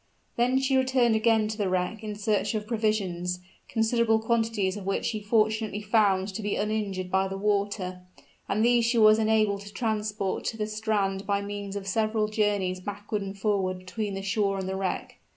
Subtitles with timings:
[0.35, 5.05] Then she returned again to the wreck in search of provisions, considerable quantities of which
[5.05, 8.01] she fortunately found to be uninjured by the water;
[8.49, 12.79] and these she was enabled to transport to the strand by means of several journeys
[12.79, 15.19] backward and forward between the shore and the wreck.